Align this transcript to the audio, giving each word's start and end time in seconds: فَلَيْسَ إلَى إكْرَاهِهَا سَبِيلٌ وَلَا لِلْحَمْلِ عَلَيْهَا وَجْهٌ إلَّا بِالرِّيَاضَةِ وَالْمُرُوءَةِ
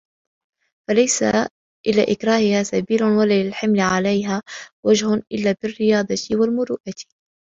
فَلَيْسَ 0.87 1.23
إلَى 1.87 2.03
إكْرَاهِهَا 2.13 2.63
سَبِيلٌ 2.63 3.03
وَلَا 3.03 3.43
لِلْحَمْلِ 3.43 3.79
عَلَيْهَا 3.79 4.41
وَجْهٌ 4.85 5.13
إلَّا 5.31 5.55
بِالرِّيَاضَةِ 5.63 6.15
وَالْمُرُوءَةِ 6.31 7.03